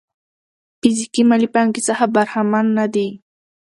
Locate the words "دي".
2.93-3.07